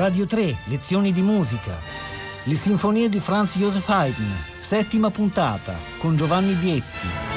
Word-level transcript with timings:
Radio 0.00 0.24
3, 0.24 0.56
lezioni 0.64 1.12
di 1.12 1.20
musica. 1.20 1.76
Le 2.44 2.54
sinfonie 2.54 3.10
di 3.10 3.20
Franz 3.20 3.58
Joseph 3.58 3.86
Haydn, 3.86 4.32
settima 4.58 5.10
puntata, 5.10 5.74
con 5.98 6.16
Giovanni 6.16 6.54
Bietti. 6.54 7.29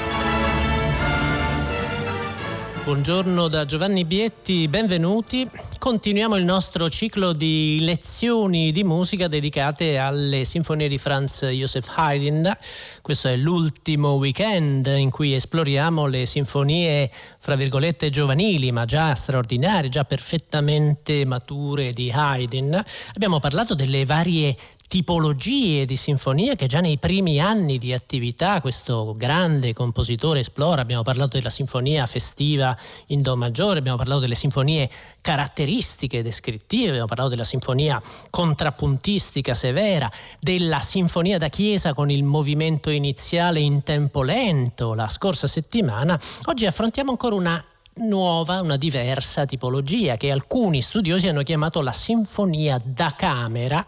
Buongiorno 2.84 3.48
da 3.48 3.64
Giovanni 3.64 4.04
Bietti, 4.04 4.68
benvenuti. 4.68 5.48
Continuiamo 5.78 6.36
il 6.36 6.44
nostro 6.44 6.90
ciclo 6.90 7.32
di 7.32 7.78
lezioni 7.80 8.72
di 8.72 8.84
musica 8.84 9.26
dedicate 9.26 9.96
alle 9.96 10.44
sinfonie 10.44 10.86
di 10.86 10.98
Franz 10.98 11.46
Joseph 11.46 11.90
Haydn. 11.96 12.54
Questo 13.00 13.28
è 13.28 13.36
l'ultimo 13.36 14.16
weekend 14.16 14.84
in 14.98 15.08
cui 15.08 15.32
esploriamo 15.32 16.04
le 16.04 16.26
sinfonie, 16.26 17.10
fra 17.38 17.54
virgolette, 17.54 18.10
giovanili, 18.10 18.70
ma 18.70 18.84
già 18.84 19.14
straordinarie, 19.14 19.88
già 19.88 20.04
perfettamente 20.04 21.24
mature 21.24 21.90
di 21.94 22.12
Haydn. 22.14 22.84
Abbiamo 23.14 23.40
parlato 23.40 23.74
delle 23.74 24.04
varie 24.04 24.54
tipologie 24.94 25.86
di 25.86 25.96
sinfonia 25.96 26.54
che 26.54 26.68
già 26.68 26.78
nei 26.78 26.98
primi 26.98 27.40
anni 27.40 27.78
di 27.78 27.92
attività 27.92 28.60
questo 28.60 29.12
grande 29.18 29.72
compositore 29.72 30.38
esplora. 30.38 30.82
Abbiamo 30.82 31.02
parlato 31.02 31.36
della 31.36 31.50
sinfonia 31.50 32.06
festiva 32.06 32.78
in 33.06 33.20
Do 33.20 33.34
maggiore, 33.34 33.80
abbiamo 33.80 33.96
parlato 33.96 34.20
delle 34.20 34.36
sinfonie 34.36 34.88
caratteristiche 35.20 36.22
descrittive, 36.22 36.90
abbiamo 36.90 37.06
parlato 37.06 37.30
della 37.30 37.42
sinfonia 37.42 38.00
contrappuntistica 38.30 39.52
severa, 39.52 40.08
della 40.38 40.78
sinfonia 40.78 41.38
da 41.38 41.48
chiesa 41.48 41.92
con 41.92 42.08
il 42.08 42.22
movimento 42.22 42.88
iniziale 42.88 43.58
in 43.58 43.82
tempo 43.82 44.22
lento 44.22 44.94
la 44.94 45.08
scorsa 45.08 45.48
settimana. 45.48 46.16
Oggi 46.44 46.66
affrontiamo 46.66 47.10
ancora 47.10 47.34
una 47.34 47.64
nuova, 47.96 48.60
una 48.60 48.76
diversa 48.76 49.44
tipologia 49.46 50.16
che 50.16 50.30
alcuni 50.30 50.82
studiosi 50.82 51.28
hanno 51.28 51.42
chiamato 51.42 51.80
la 51.80 51.92
sinfonia 51.92 52.80
da 52.82 53.12
camera, 53.16 53.84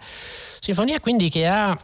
sinfonia 0.61 1.01
quindi 1.01 1.29
che 1.29 1.47
ha 1.47 1.77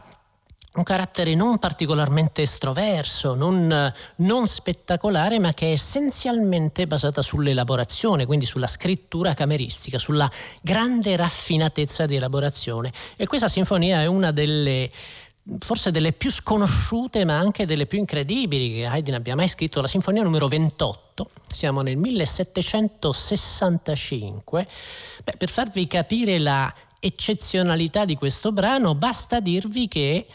un 0.75 0.83
carattere 0.83 1.35
non 1.35 1.59
particolarmente 1.59 2.41
estroverso, 2.41 3.35
non, 3.35 3.93
non, 4.17 4.47
spettacolare, 4.47 5.37
ma 5.37 5.53
che 5.53 5.67
è 5.67 5.71
essenzialmente 5.71 6.87
basata 6.87 7.21
sull'elaborazione, 7.21 8.25
quindi 8.25 8.47
sulla 8.47 8.65
scrittura 8.65 9.35
cameristica, 9.35 9.99
sulla 9.99 10.29
grande 10.63 11.15
raffinatezza 11.15 12.07
di 12.07 12.15
elaborazione. 12.15 12.91
E 13.15 13.27
questa 13.27 13.47
sinfonia 13.47 14.01
è 14.01 14.07
una 14.07 14.31
delle 14.31 14.89
forse 15.59 15.91
delle 15.91 16.13
più 16.13 16.31
sconosciute 16.31 17.25
ma 17.25 17.37
anche 17.37 17.65
delle 17.65 17.85
più 17.85 17.99
incredibili 17.99 18.73
che 18.73 18.85
Haydn 18.85 19.15
abbia 19.15 19.35
mai 19.35 19.49
scritto, 19.49 19.81
la 19.81 19.87
sinfonia 19.87 20.23
numero 20.23 20.47
28, 20.47 21.27
siamo 21.47 21.81
nel 21.81 21.97
1765. 21.97 24.67
Beh, 25.23 25.33
per 25.37 25.49
farvi 25.49 25.85
capire 25.87 26.39
la 26.39 26.73
eccezionalità 26.99 28.05
di 28.05 28.15
questo 28.15 28.53
brano 28.53 28.95
basta 28.95 29.41
dirvi 29.41 29.89
che 29.89 30.25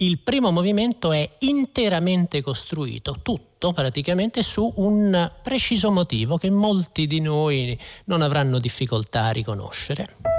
il 0.00 0.20
primo 0.20 0.50
movimento 0.50 1.12
è 1.12 1.28
interamente 1.40 2.40
costruito, 2.40 3.16
tutto 3.22 3.72
praticamente 3.72 4.42
su 4.42 4.72
un 4.76 5.32
preciso 5.42 5.90
motivo 5.90 6.36
che 6.36 6.50
molti 6.50 7.06
di 7.06 7.20
noi 7.20 7.78
non 8.04 8.22
avranno 8.22 8.58
difficoltà 8.58 9.24
a 9.24 9.30
riconoscere. 9.30 10.37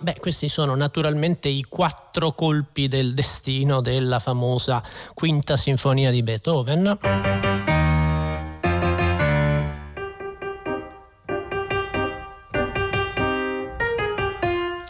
Beh, 0.00 0.16
questi 0.18 0.48
sono 0.48 0.74
naturalmente 0.74 1.48
i 1.48 1.64
quattro 1.68 2.32
colpi 2.32 2.88
del 2.88 3.14
destino 3.14 3.80
della 3.80 4.18
famosa 4.18 4.82
quinta 5.14 5.56
sinfonia 5.56 6.10
di 6.10 6.22
Beethoven. 6.22 7.73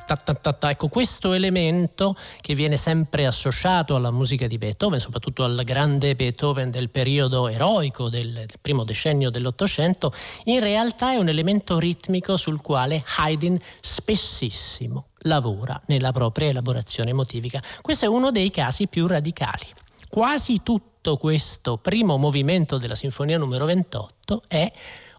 Ta, 0.06 0.34
ta, 0.34 0.52
ta. 0.52 0.70
Ecco, 0.70 0.88
questo 0.88 1.32
elemento 1.32 2.16
che 2.40 2.54
viene 2.54 2.76
sempre 2.76 3.26
associato 3.26 3.94
alla 3.94 4.10
musica 4.10 4.46
di 4.46 4.58
Beethoven, 4.58 5.00
soprattutto 5.00 5.44
al 5.44 5.62
grande 5.64 6.14
Beethoven 6.14 6.70
del 6.70 6.90
periodo 6.90 7.48
eroico 7.48 8.08
del, 8.08 8.32
del 8.32 8.58
primo 8.60 8.84
decennio 8.84 9.30
dell'Ottocento, 9.30 10.12
in 10.44 10.60
realtà 10.60 11.12
è 11.12 11.16
un 11.16 11.28
elemento 11.28 11.78
ritmico 11.78 12.36
sul 12.36 12.60
quale 12.60 13.02
Haydn 13.16 13.58
spessissimo 13.80 15.08
lavora 15.24 15.80
nella 15.86 16.12
propria 16.12 16.48
elaborazione 16.48 17.12
motivica. 17.12 17.62
Questo 17.80 18.04
è 18.04 18.08
uno 18.08 18.30
dei 18.30 18.50
casi 18.50 18.86
più 18.86 19.06
radicali. 19.06 19.66
Quasi 20.08 20.62
tutto 20.62 21.16
questo 21.16 21.78
primo 21.78 22.16
movimento 22.16 22.78
della 22.78 22.94
Sinfonia 22.94 23.38
numero 23.38 23.64
28 23.64 24.42
è 24.46 24.70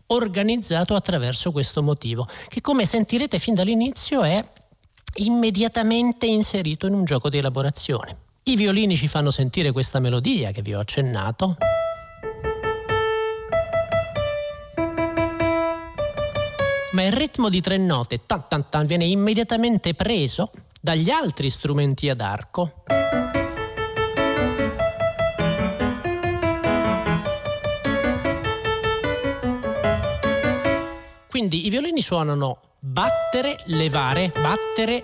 organizzato 0.07 0.95
attraverso 0.95 1.51
questo 1.51 1.81
motivo, 1.81 2.27
che 2.47 2.61
come 2.61 2.85
sentirete 2.85 3.39
fin 3.39 3.55
dall'inizio 3.55 4.23
è 4.23 4.43
immediatamente 5.17 6.25
inserito 6.25 6.87
in 6.87 6.93
un 6.93 7.05
gioco 7.05 7.29
di 7.29 7.37
elaborazione. 7.37 8.17
I 8.43 8.55
violini 8.55 8.95
ci 8.95 9.07
fanno 9.07 9.31
sentire 9.31 9.71
questa 9.71 9.99
melodia 9.99 10.51
che 10.51 10.61
vi 10.61 10.73
ho 10.73 10.79
accennato. 10.79 11.57
Ma 16.91 17.03
il 17.03 17.11
ritmo 17.11 17.49
di 17.49 17.59
tre 17.59 17.77
note 17.77 18.19
tan 18.25 18.47
tan 18.47 18.69
tan 18.69 18.85
viene 18.85 19.05
immediatamente 19.05 19.93
preso 19.93 20.49
dagli 20.81 21.09
altri 21.09 21.49
strumenti 21.49 22.09
ad 22.09 22.21
arco. 22.21 22.83
Quindi 31.55 31.67
i 31.67 31.69
violini 31.69 32.01
suonano 32.01 32.59
battere, 32.79 33.55
levare, 33.67 34.29
battere. 34.33 35.01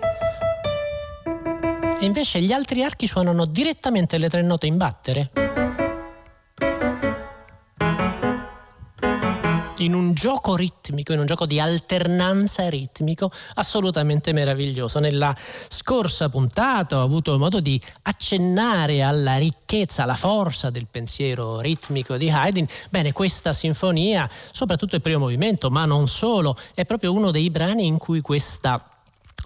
E 1.98 2.04
invece 2.04 2.42
gli 2.42 2.52
altri 2.52 2.82
archi 2.82 3.06
suonano 3.06 3.46
direttamente 3.46 4.18
le 4.18 4.28
tre 4.28 4.42
note 4.42 4.66
in 4.66 4.76
battere. 4.76 5.41
In 9.82 9.94
un 9.94 10.14
gioco 10.14 10.56
ritmico, 10.56 11.12
in 11.12 11.18
un 11.18 11.26
gioco 11.26 11.46
di 11.46 11.60
alternanza 11.60 12.68
ritmico 12.68 13.30
assolutamente 13.54 14.32
meraviglioso. 14.32 14.98
Nella 14.98 15.34
scorsa 15.68 16.28
puntata 16.28 16.98
ho 16.98 17.02
avuto 17.02 17.38
modo 17.38 17.60
di 17.60 17.80
accennare 18.02 19.02
alla 19.02 19.36
ricchezza, 19.36 20.04
alla 20.04 20.14
forza 20.14 20.70
del 20.70 20.86
pensiero 20.90 21.60
ritmico 21.60 22.16
di 22.16 22.30
Haydn. 22.30 22.66
Bene, 22.90 23.12
questa 23.12 23.52
sinfonia, 23.52 24.28
soprattutto 24.50 24.96
il 24.96 25.02
primo 25.02 25.18
movimento, 25.18 25.70
ma 25.70 25.84
non 25.84 26.08
solo, 26.08 26.56
è 26.74 26.84
proprio 26.84 27.12
uno 27.12 27.30
dei 27.30 27.50
brani 27.50 27.86
in 27.86 27.98
cui 27.98 28.20
questa 28.20 28.91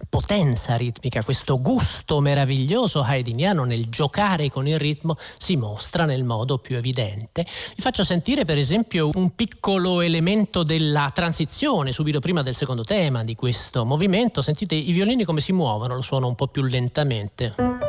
potenza 0.09 0.77
ritmica, 0.77 1.23
questo 1.23 1.61
gusto 1.61 2.21
meraviglioso 2.21 3.03
haydniano 3.03 3.65
nel 3.65 3.89
giocare 3.89 4.51
con 4.51 4.67
il 4.67 4.79
ritmo 4.79 5.17
si 5.39 5.57
mostra 5.57 6.05
nel 6.05 6.25
modo 6.25 6.59
più 6.59 6.77
evidente. 6.77 7.45
Vi 7.45 7.83
faccio 7.83 8.05
sentire 8.05 8.45
per 8.45 8.59
esempio 8.59 9.11
un 9.15 9.35
piccolo 9.35 10.01
elemento 10.01 10.63
della 10.63 11.11
transizione 11.15 11.93
subito 11.93 12.21
prima 12.21 12.43
del 12.43 12.55
secondo 12.55 12.85
tema 12.85 13.25
di 13.25 13.35
questo 13.35 13.85
movimento. 13.85 14.43
Sentite 14.43 14.75
i 14.75 14.93
violini 14.93 15.25
come 15.25 15.41
si 15.41 15.53
muovono, 15.53 15.95
lo 15.95 16.03
suono 16.03 16.29
un 16.29 16.35
po' 16.35 16.49
più 16.49 16.63
lentamente. 16.63 17.86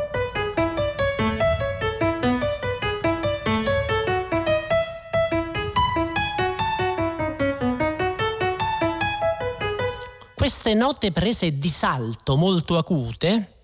Queste 10.47 10.73
note 10.73 11.11
prese 11.11 11.58
di 11.58 11.67
salto 11.67 12.38
molto 12.38 12.78
acute 12.78 13.56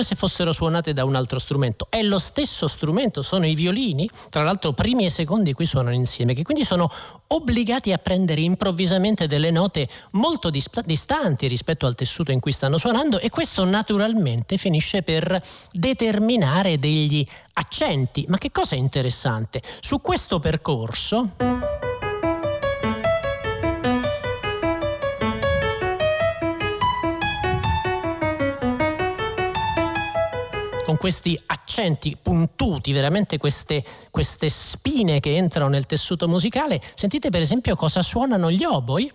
come 0.00 0.02
se 0.02 0.14
fossero 0.14 0.52
suonate 0.52 0.94
da 0.94 1.04
un 1.04 1.14
altro 1.14 1.38
strumento. 1.38 1.86
È 1.90 2.00
lo 2.02 2.18
stesso 2.18 2.68
strumento, 2.68 3.20
sono 3.20 3.46
i 3.46 3.54
violini, 3.54 4.08
tra 4.30 4.42
l'altro 4.42 4.72
primi 4.72 5.04
e 5.04 5.10
secondi 5.10 5.52
qui 5.52 5.66
suonano 5.66 5.94
insieme, 5.94 6.32
che 6.32 6.42
quindi 6.42 6.64
sono 6.64 6.90
obbligati 7.26 7.92
a 7.92 7.98
prendere 7.98 8.40
improvvisamente 8.40 9.26
delle 9.26 9.50
note 9.50 9.88
molto 10.12 10.48
distanti 10.50 11.46
rispetto 11.48 11.86
al 11.86 11.94
tessuto 11.94 12.32
in 12.32 12.40
cui 12.40 12.52
stanno 12.52 12.78
suonando 12.78 13.18
e 13.18 13.28
questo 13.28 13.64
naturalmente 13.64 14.56
finisce 14.56 15.02
per 15.02 15.40
determinare 15.72 16.78
degli 16.78 17.26
accenti. 17.54 18.24
Ma 18.28 18.38
che 18.38 18.50
cosa 18.50 18.76
è 18.76 18.78
interessante? 18.78 19.60
Su 19.80 20.00
questo 20.00 20.38
percorso... 20.38 21.89
questi 31.00 31.40
accenti 31.46 32.14
puntuti, 32.20 32.92
veramente 32.92 33.38
queste, 33.38 33.82
queste 34.10 34.50
spine 34.50 35.18
che 35.18 35.34
entrano 35.34 35.70
nel 35.70 35.86
tessuto 35.86 36.28
musicale. 36.28 36.78
Sentite 36.94 37.30
per 37.30 37.40
esempio 37.40 37.74
cosa 37.74 38.02
suonano 38.02 38.50
gli 38.50 38.64
oboi. 38.64 39.10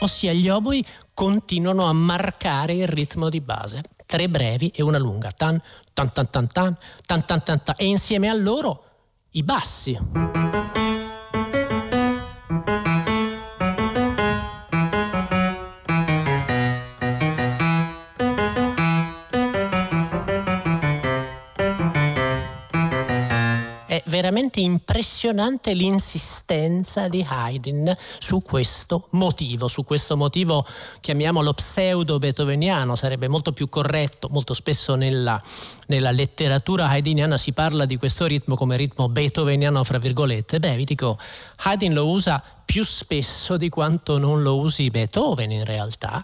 ossia 0.00 0.32
gli 0.32 0.48
oboi 0.48 0.84
continuano 1.14 1.84
a 1.84 1.92
marcare 1.92 2.72
il 2.72 2.88
ritmo 2.88 3.28
di 3.28 3.40
base. 3.40 3.82
Tre 4.04 4.28
brevi 4.28 4.72
e 4.74 4.82
una 4.82 4.98
lunga, 4.98 5.30
tan 5.30 5.62
tan 5.92 6.12
tan 6.12 6.28
tan 6.28 6.48
tan 6.48 6.76
tan 7.06 7.24
tan 7.24 7.44
tan, 7.44 7.62
tan 7.62 7.74
e 7.78 7.84
insieme 7.84 8.28
a 8.28 8.34
loro 8.34 8.84
i 9.30 9.44
bassi. 9.44 10.81
Veramente 24.12 24.60
impressionante 24.60 25.72
l'insistenza 25.72 27.08
di 27.08 27.24
Haydn 27.26 27.96
su 28.18 28.42
questo 28.42 29.06
motivo, 29.12 29.68
su 29.68 29.84
questo 29.84 30.18
motivo 30.18 30.66
chiamiamolo 31.00 31.54
pseudo 31.54 32.18
beethoveniano, 32.18 32.94
sarebbe 32.94 33.26
molto 33.26 33.54
più 33.54 33.70
corretto, 33.70 34.28
molto 34.30 34.52
spesso 34.52 34.96
nella, 34.96 35.40
nella 35.86 36.10
letteratura 36.10 36.88
haydniana 36.88 37.38
si 37.38 37.52
parla 37.52 37.86
di 37.86 37.96
questo 37.96 38.26
ritmo 38.26 38.54
come 38.54 38.76
ritmo 38.76 39.08
beethoveniano 39.08 39.82
fra 39.82 39.96
virgolette, 39.96 40.58
beh 40.58 40.76
vi 40.76 40.84
dico 40.84 41.16
Haydn 41.62 41.94
lo 41.94 42.10
usa 42.10 42.42
più 42.66 42.84
spesso 42.84 43.56
di 43.56 43.70
quanto 43.70 44.18
non 44.18 44.42
lo 44.42 44.58
usi 44.58 44.90
Beethoven 44.90 45.50
in 45.50 45.64
realtà, 45.64 46.22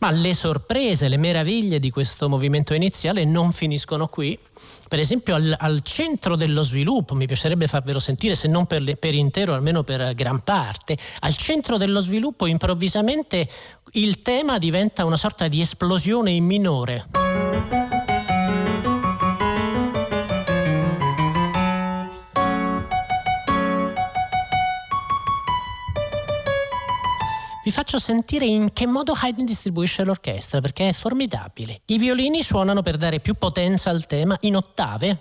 ma 0.00 0.10
le 0.10 0.34
sorprese, 0.34 1.08
le 1.08 1.16
meraviglie 1.16 1.78
di 1.78 1.90
questo 1.90 2.28
movimento 2.28 2.74
iniziale 2.74 3.24
non 3.24 3.52
finiscono 3.52 4.08
qui 4.08 4.38
per 4.90 4.98
esempio 4.98 5.36
al, 5.36 5.54
al, 5.56 5.82
centro 5.84 6.34
dello 6.34 6.64
sviluppo, 6.64 7.14
mi 7.14 7.26
piacerebbe 7.26 7.68
farvelo 7.68 8.00
sentire 8.00 8.34
se 8.34 8.48
non 8.48 8.66
per, 8.66 8.98
per 8.98 9.14
intero, 9.14 9.54
almeno 9.54 9.84
per 9.84 10.14
gran 10.14 10.42
parte, 10.42 10.98
al 11.20 11.36
centro 11.36 11.76
dello 11.76 12.00
sviluppo 12.00 12.46
improvvisamente 12.46 13.48
il 13.92 14.18
tema 14.18 14.58
diventa 14.58 15.04
una 15.04 15.16
sorta 15.16 15.46
di 15.46 15.60
esplosione 15.60 16.32
in 16.32 16.44
minore. 16.44 17.99
Vi 27.62 27.70
faccio 27.70 27.98
sentire 27.98 28.46
in 28.46 28.72
che 28.72 28.86
modo 28.86 29.12
Haydn 29.12 29.44
distribuisce 29.44 30.02
l'orchestra 30.02 30.60
perché 30.60 30.88
è 30.88 30.92
formidabile. 30.92 31.82
I 31.86 31.98
violini 31.98 32.42
suonano 32.42 32.80
per 32.80 32.96
dare 32.96 33.20
più 33.20 33.34
potenza 33.34 33.90
al 33.90 34.06
tema 34.06 34.36
in 34.40 34.56
ottave. 34.56 35.20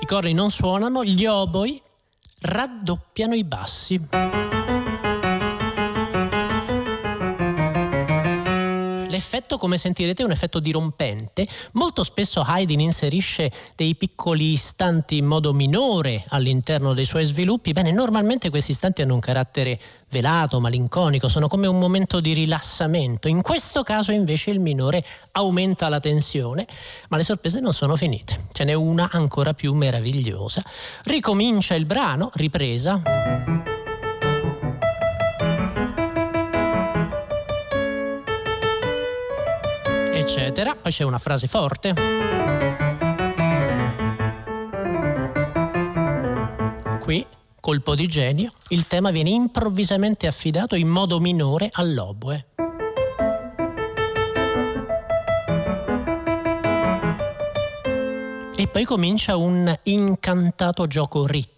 I 0.00 0.06
corri 0.06 0.34
non 0.34 0.50
suonano, 0.50 1.02
gli 1.04 1.24
oboi 1.24 1.80
raddoppiano 2.40 3.34
i 3.34 3.44
bassi. 3.44 4.57
L'effetto, 9.18 9.58
come 9.58 9.76
sentirete, 9.76 10.22
un 10.22 10.30
effetto 10.30 10.60
dirompente. 10.60 11.46
Molto 11.72 12.04
spesso 12.04 12.40
Haydn 12.40 12.78
inserisce 12.78 13.50
dei 13.74 13.96
piccoli 13.96 14.52
istanti 14.52 15.16
in 15.16 15.26
modo 15.26 15.52
minore 15.52 16.24
all'interno 16.28 16.94
dei 16.94 17.04
suoi 17.04 17.24
sviluppi. 17.24 17.72
Bene, 17.72 17.90
normalmente 17.90 18.48
questi 18.48 18.70
istanti 18.70 19.02
hanno 19.02 19.14
un 19.14 19.20
carattere 19.20 19.78
velato, 20.10 20.60
malinconico, 20.60 21.28
sono 21.28 21.48
come 21.48 21.66
un 21.66 21.78
momento 21.78 22.20
di 22.20 22.32
rilassamento. 22.32 23.26
In 23.26 23.42
questo 23.42 23.82
caso 23.82 24.12
invece 24.12 24.50
il 24.50 24.60
minore 24.60 25.04
aumenta 25.32 25.88
la 25.88 26.00
tensione, 26.00 26.66
ma 27.08 27.16
le 27.16 27.24
sorprese 27.24 27.58
non 27.58 27.72
sono 27.72 27.96
finite. 27.96 28.46
Ce 28.52 28.62
n'è 28.62 28.74
una 28.74 29.08
ancora 29.10 29.52
più 29.52 29.74
meravigliosa. 29.74 30.62
Ricomincia 31.04 31.74
il 31.74 31.86
brano, 31.86 32.30
ripresa. 32.34 33.77
Eccetera. 40.28 40.74
Poi 40.74 40.92
c'è 40.92 41.04
una 41.04 41.18
frase 41.18 41.46
forte. 41.46 41.94
Qui, 47.00 47.26
colpo 47.58 47.94
di 47.94 48.06
genio, 48.06 48.52
il 48.68 48.86
tema 48.86 49.10
viene 49.10 49.30
improvvisamente 49.30 50.26
affidato 50.26 50.76
in 50.76 50.88
modo 50.88 51.18
minore 51.18 51.70
all'oboe. 51.72 52.46
E 58.54 58.66
poi 58.66 58.84
comincia 58.84 59.36
un 59.36 59.74
incantato 59.84 60.86
gioco 60.86 61.26
ritmico. 61.26 61.57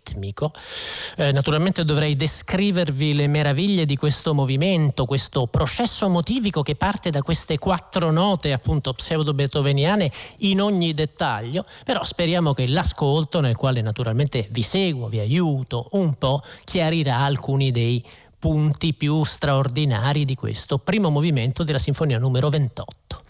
Eh, 1.16 1.32
naturalmente 1.32 1.84
dovrei 1.84 2.14
descrivervi 2.14 3.14
le 3.14 3.26
meraviglie 3.26 3.86
di 3.86 3.96
questo 3.96 4.34
movimento, 4.34 5.04
questo 5.04 5.46
processo 5.46 6.08
motivico 6.08 6.62
che 6.62 6.76
parte 6.76 7.10
da 7.10 7.22
queste 7.22 7.58
quattro 7.58 8.10
note 8.10 8.52
appunto 8.52 8.92
pseudo-beethoveniane 8.92 10.10
in 10.38 10.60
ogni 10.60 10.94
dettaglio, 10.94 11.64
però 11.84 12.04
speriamo 12.04 12.52
che 12.52 12.68
l'ascolto, 12.68 13.40
nel 13.40 13.56
quale 13.56 13.80
naturalmente 13.80 14.46
vi 14.50 14.62
seguo, 14.62 15.08
vi 15.08 15.18
aiuto 15.18 15.88
un 15.92 16.14
po', 16.14 16.42
chiarirà 16.64 17.18
alcuni 17.18 17.70
dei 17.70 18.04
punti 18.38 18.94
più 18.94 19.22
straordinari 19.22 20.24
di 20.24 20.34
questo 20.34 20.78
primo 20.78 21.10
movimento 21.10 21.62
della 21.62 21.78
sinfonia 21.78 22.18
numero 22.18 22.48
28. 22.48 23.29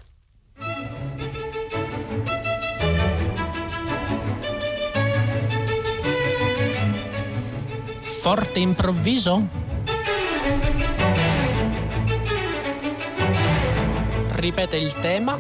Forte 8.21 8.61
improvviso? 8.61 9.49
Ripete 14.33 14.77
il 14.77 14.93
tema. 14.99 15.39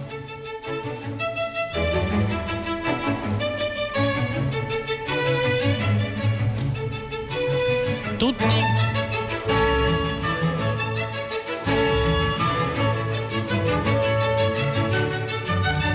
Tutti. 8.16 8.44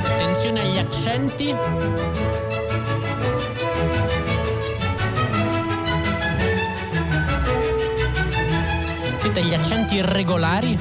Attenzione 0.04 0.62
agli 0.62 0.78
accenti. 0.78 1.56
Degli 9.36 9.54
accenti 9.54 9.96
irregolari? 9.96 10.80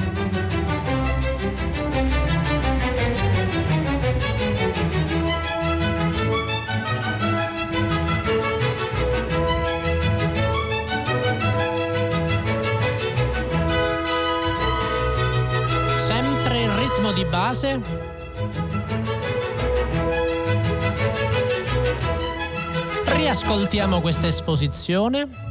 Sempre 15.97 16.61
il 16.61 16.69
ritmo 16.69 17.11
di 17.11 17.25
base. 17.25 17.81
Riascoltiamo 23.03 23.99
questa 23.99 24.27
esposizione. 24.27 25.44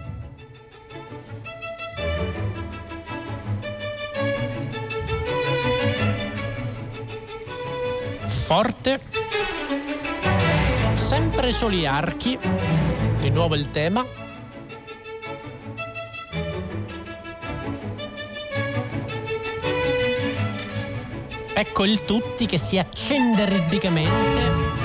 Forte, 8.44 9.00
sempre 10.92 11.50
soli 11.50 11.86
archi, 11.86 12.38
di 13.18 13.30
nuovo 13.30 13.54
il 13.54 13.70
tema. 13.70 14.04
Ecco 21.54 21.84
il 21.86 22.04
tutti 22.04 22.44
che 22.44 22.58
si 22.58 22.76
accende 22.76 23.46
ritmicamente 23.46 24.83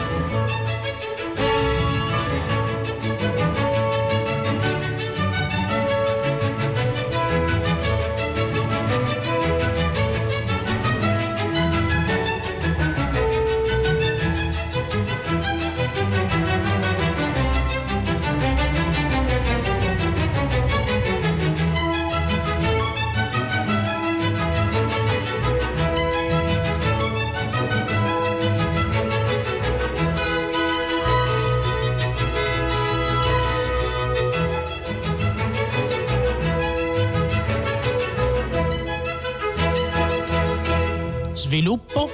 sviluppo, 41.50 42.08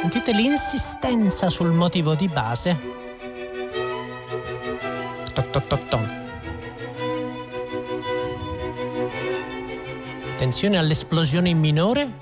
Sentite 0.00 0.32
l'insistenza 0.32 1.48
sul 1.48 1.70
motivo 1.70 2.16
di 2.16 2.28
base. 2.28 2.76
Attenzione 10.32 10.76
all'esplosione 10.78 11.48
in 11.48 11.58
minore. 11.58 12.21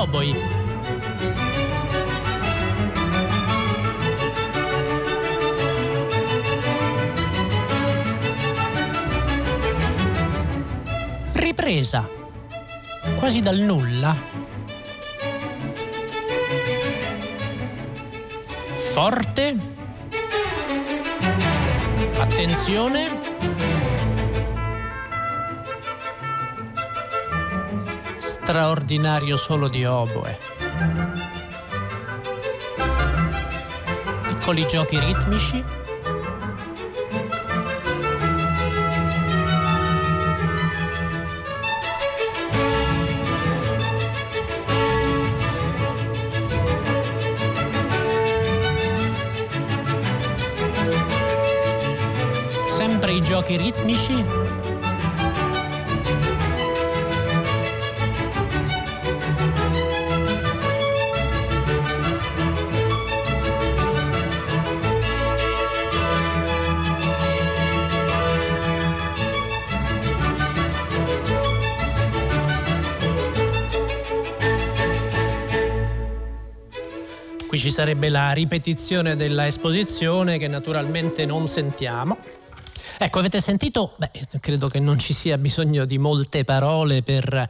Oboi. 0.00 0.34
ripresa, 11.32 12.08
quasi 13.16 13.40
dal 13.40 13.58
nulla. 13.58 14.16
Forte. 18.92 19.56
Attenzione. 22.18 23.19
Straordinario 28.50 29.36
solo 29.36 29.68
di 29.68 29.84
oboe. 29.84 30.36
Piccoli 34.26 34.66
giochi 34.66 34.98
ritmici. 34.98 35.64
giochi 53.22 53.56
ritmici? 53.56 54.59
Qui 77.50 77.58
ci 77.58 77.72
sarebbe 77.72 78.10
la 78.10 78.30
ripetizione 78.30 79.16
della 79.16 79.44
esposizione 79.44 80.38
che 80.38 80.46
naturalmente 80.46 81.26
non 81.26 81.48
sentiamo. 81.48 82.16
Ecco, 82.96 83.18
avete 83.18 83.40
sentito? 83.40 83.94
Beh, 83.96 84.10
credo 84.38 84.68
che 84.68 84.78
non 84.78 85.00
ci 85.00 85.12
sia 85.12 85.36
bisogno 85.36 85.84
di 85.84 85.98
molte 85.98 86.44
parole 86.44 87.02
per 87.02 87.48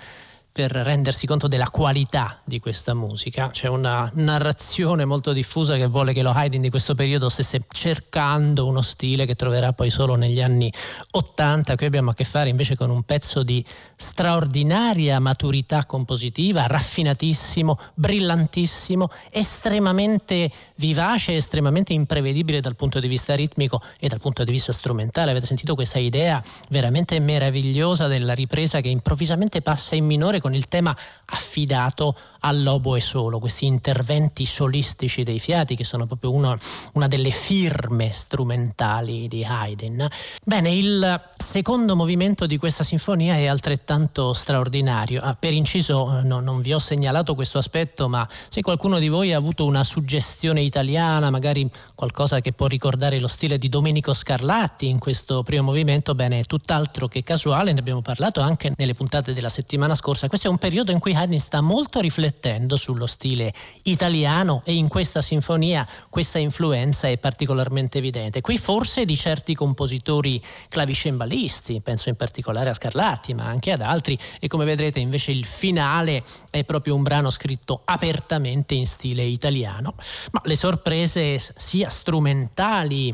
per 0.52 0.72
rendersi 0.72 1.26
conto 1.26 1.46
della 1.46 1.70
qualità 1.70 2.40
di 2.44 2.58
questa 2.58 2.92
musica. 2.92 3.48
C'è 3.48 3.68
una 3.68 4.10
narrazione 4.14 5.04
molto 5.04 5.32
diffusa 5.32 5.76
che 5.76 5.86
vuole 5.86 6.12
che 6.12 6.22
lo 6.22 6.32
Haydn 6.32 6.60
di 6.60 6.70
questo 6.70 6.94
periodo 6.94 7.28
stesse 7.28 7.64
cercando 7.68 8.66
uno 8.66 8.82
stile 8.82 9.26
che 9.26 9.36
troverà 9.36 9.72
poi 9.72 9.90
solo 9.90 10.16
negli 10.16 10.42
anni 10.42 10.72
80. 11.12 11.76
Qui 11.76 11.86
abbiamo 11.86 12.10
a 12.10 12.14
che 12.14 12.24
fare 12.24 12.48
invece 12.48 12.74
con 12.74 12.90
un 12.90 13.02
pezzo 13.04 13.42
di 13.44 13.64
straordinaria 13.94 15.20
maturità 15.20 15.86
compositiva, 15.86 16.66
raffinatissimo, 16.66 17.78
brillantissimo, 17.94 19.08
estremamente 19.30 20.50
vivace, 20.76 21.36
estremamente 21.36 21.92
imprevedibile 21.92 22.60
dal 22.60 22.74
punto 22.74 22.98
di 22.98 23.06
vista 23.06 23.34
ritmico 23.34 23.80
e 24.00 24.08
dal 24.08 24.20
punto 24.20 24.42
di 24.42 24.50
vista 24.50 24.72
strumentale. 24.72 25.30
Avete 25.30 25.46
sentito 25.46 25.74
questa 25.74 25.98
idea 25.98 26.42
veramente 26.70 27.18
meravigliosa 27.20 28.08
della 28.08 28.34
ripresa 28.34 28.80
che 28.80 28.88
improvvisamente 28.88 29.62
passa 29.62 29.94
in 29.94 30.06
minore 30.06 30.39
con 30.40 30.54
il 30.54 30.64
tema 30.64 30.96
affidato 31.26 32.16
all'oboe 32.40 33.00
solo, 33.00 33.38
questi 33.38 33.66
interventi 33.66 34.44
solistici 34.44 35.22
dei 35.22 35.38
fiati 35.38 35.76
che 35.76 35.84
sono 35.84 36.06
proprio 36.06 36.32
una, 36.32 36.56
una 36.94 37.08
delle 37.08 37.30
firme 37.30 38.10
strumentali 38.12 39.28
di 39.28 39.44
Haydn. 39.44 40.08
Bene, 40.44 40.74
il 40.74 41.20
secondo 41.36 41.96
movimento 41.96 42.46
di 42.46 42.56
questa 42.56 42.84
sinfonia 42.84 43.36
è 43.36 43.46
altrettanto 43.46 44.32
straordinario. 44.32 45.20
Ah, 45.22 45.34
per 45.34 45.52
inciso 45.52 46.20
no, 46.22 46.40
non 46.40 46.60
vi 46.60 46.72
ho 46.72 46.78
segnalato 46.78 47.34
questo 47.34 47.58
aspetto, 47.58 48.08
ma 48.08 48.26
se 48.48 48.62
qualcuno 48.62 48.98
di 48.98 49.08
voi 49.08 49.32
ha 49.32 49.36
avuto 49.36 49.64
una 49.64 49.84
suggestione 49.84 50.60
italiana, 50.60 51.30
magari 51.30 51.68
qualcosa 51.94 52.40
che 52.40 52.52
può 52.52 52.66
ricordare 52.66 53.20
lo 53.20 53.28
stile 53.28 53.58
di 53.58 53.68
Domenico 53.68 54.14
Scarlatti 54.14 54.88
in 54.88 54.98
questo 54.98 55.42
primo 55.42 55.64
movimento, 55.64 56.14
bene, 56.14 56.40
è 56.40 56.44
tutt'altro 56.44 57.08
che 57.08 57.22
casuale, 57.22 57.72
ne 57.72 57.80
abbiamo 57.80 58.02
parlato 58.02 58.40
anche 58.40 58.72
nelle 58.76 58.94
puntate 58.94 59.34
della 59.34 59.48
settimana 59.48 59.94
scorsa. 59.94 60.28
Questo 60.30 60.46
è 60.46 60.50
un 60.52 60.58
periodo 60.58 60.92
in 60.92 61.00
cui 61.00 61.12
Haydn 61.12 61.40
sta 61.40 61.60
molto 61.60 61.98
riflettendo 61.98 62.76
sullo 62.76 63.08
stile 63.08 63.52
italiano 63.82 64.62
e 64.64 64.74
in 64.74 64.86
questa 64.86 65.22
sinfonia 65.22 65.84
questa 66.08 66.38
influenza 66.38 67.08
è 67.08 67.18
particolarmente 67.18 67.98
evidente. 67.98 68.40
Qui 68.40 68.56
forse 68.56 69.04
di 69.04 69.16
certi 69.16 69.56
compositori 69.56 70.40
clavicembalisti, 70.68 71.80
penso 71.80 72.10
in 72.10 72.14
particolare 72.14 72.70
a 72.70 72.74
Scarlatti, 72.74 73.34
ma 73.34 73.46
anche 73.46 73.72
ad 73.72 73.80
altri 73.80 74.16
e 74.38 74.46
come 74.46 74.64
vedrete 74.64 75.00
invece 75.00 75.32
il 75.32 75.44
finale 75.44 76.22
è 76.48 76.62
proprio 76.62 76.94
un 76.94 77.02
brano 77.02 77.30
scritto 77.30 77.80
apertamente 77.84 78.74
in 78.74 78.86
stile 78.86 79.24
italiano, 79.24 79.96
ma 80.30 80.42
le 80.44 80.54
sorprese 80.54 81.40
sia 81.56 81.88
strumentali 81.88 83.12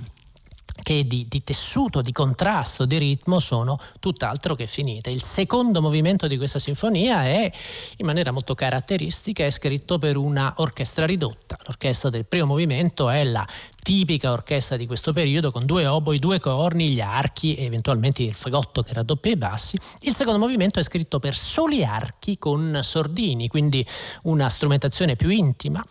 che 0.82 1.06
di, 1.06 1.26
di, 1.28 1.42
tessuto, 1.42 2.00
di 2.00 2.12
contrasto, 2.12 2.84
di 2.84 2.98
ritmo 2.98 3.38
sono 3.38 3.78
tutt'altro 3.98 4.54
che 4.54 4.66
finite. 4.66 5.10
Il 5.10 5.22
secondo 5.22 5.80
movimento 5.80 6.26
di 6.26 6.36
questa 6.36 6.58
sinfonia 6.58 7.24
è 7.24 7.50
in 7.96 8.06
maniera 8.06 8.30
molto 8.30 8.54
caratteristica, 8.54 9.44
è 9.44 9.50
scritto 9.50 9.98
per 9.98 10.16
una 10.16 10.54
orchestra 10.58 11.06
ridotta. 11.06 11.58
L'orchestra 11.64 12.10
del 12.10 12.26
primo 12.26 12.46
movimento 12.46 13.08
è 13.08 13.24
la 13.24 13.46
tipica 13.86 14.32
orchestra 14.32 14.76
di 14.76 14.86
questo 14.86 15.12
periodo 15.12 15.52
con 15.52 15.64
due 15.64 15.86
oboi, 15.86 16.18
due 16.18 16.40
corni, 16.40 16.88
gli 16.88 17.00
archi 17.00 17.54
e 17.54 17.64
eventualmente 17.64 18.22
il 18.22 18.34
fagotto 18.34 18.82
che 18.82 18.92
raddoppia 18.92 19.32
i 19.32 19.36
bassi. 19.36 19.78
Il 20.00 20.14
secondo 20.14 20.38
movimento 20.40 20.80
è 20.80 20.82
scritto 20.82 21.18
per 21.18 21.36
soli 21.36 21.84
archi 21.84 22.36
con 22.36 22.80
sordini, 22.82 23.48
quindi 23.48 23.86
una 24.24 24.48
strumentazione 24.48 25.14
più 25.14 25.28
intima 25.28 25.84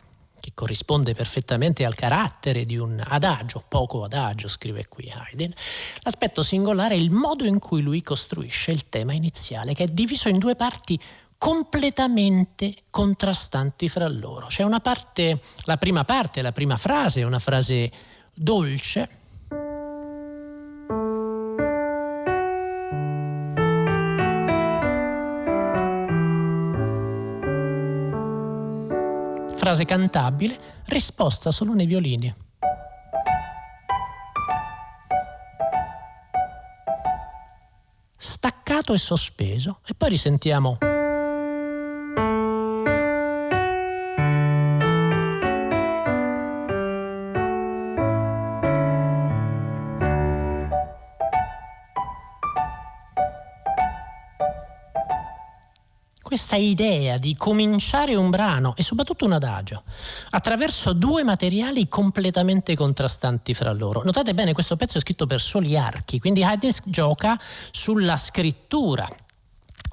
che 0.46 0.52
corrisponde 0.54 1.16
perfettamente 1.16 1.86
al 1.86 1.96
carattere 1.96 2.66
di 2.66 2.78
un 2.78 3.02
adagio, 3.04 3.64
poco 3.68 4.04
adagio, 4.04 4.48
scrive 4.48 4.86
qui 4.88 5.12
Haydn. 5.12 5.52
L'aspetto 6.02 6.44
singolare 6.44 6.94
è 6.94 6.98
il 7.00 7.10
modo 7.10 7.46
in 7.46 7.58
cui 7.58 7.82
lui 7.82 8.04
costruisce 8.04 8.70
il 8.70 8.88
tema 8.88 9.14
iniziale, 9.14 9.74
che 9.74 9.86
è 9.86 9.88
diviso 9.88 10.30
in 10.30 10.38
due 10.38 10.56
parti 10.56 11.00
completamente 11.40 12.76
contrastanti 12.92 13.90
fra 13.90 14.08
loro. 14.08 14.46
C'è 14.46 14.62
una 14.62 14.80
parte, 14.80 15.42
la 15.64 15.78
prima 15.78 16.04
parte, 16.04 16.44
la 16.44 16.52
prima 16.52 16.78
frase, 16.78 17.24
una 17.24 17.40
frase 17.40 17.92
dolce, 18.32 19.10
frase 29.66 29.86
cantabile, 29.86 30.56
risposta 30.90 31.50
solo 31.50 31.74
nei 31.74 31.88
violini. 31.88 32.32
Staccato 38.16 38.94
e 38.94 39.00
sospeso 39.00 39.80
e 39.88 39.96
poi 39.96 40.10
risentiamo 40.10 40.78
questa 56.56 56.58
idea 56.58 57.18
di 57.18 57.36
cominciare 57.36 58.16
un 58.16 58.30
brano 58.30 58.76
e 58.78 58.84
soprattutto 58.84 59.26
un 59.26 59.34
adagio 59.34 59.84
attraverso 60.30 60.94
due 60.94 61.24
materiali 61.24 61.88
completamente 61.88 62.76
contrastanti 62.76 63.54
fra 63.54 63.74
loro. 63.74 64.02
Notate 64.04 64.34
bene, 64.34 64.54
questo 64.54 64.78
pezzo 64.78 64.98
è 64.98 65.02
scritto 65.02 65.26
per 65.26 65.42
soli 65.42 65.78
archi, 65.78 66.20
quindi 66.20 66.44
Haydn 66.44 66.72
gioca 66.86 67.38
sulla 67.72 68.16
scrittura 68.16 69.08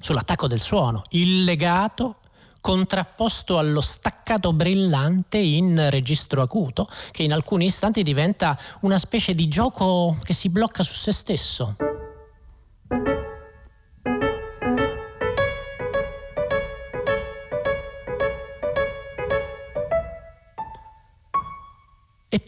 sull'attacco 0.00 0.46
del 0.46 0.60
suono, 0.60 1.02
il 1.10 1.44
legato 1.44 2.18
contrapposto 2.60 3.58
allo 3.58 3.80
staccato 3.80 4.52
brillante 4.52 5.38
in 5.38 5.90
registro 5.90 6.42
acuto, 6.42 6.88
che 7.10 7.24
in 7.24 7.32
alcuni 7.32 7.66
istanti 7.66 8.02
diventa 8.02 8.56
una 8.82 8.98
specie 8.98 9.34
di 9.34 9.48
gioco 9.48 10.16
che 10.22 10.32
si 10.32 10.48
blocca 10.48 10.82
su 10.82 10.94
se 10.94 11.12
stesso. 11.12 11.91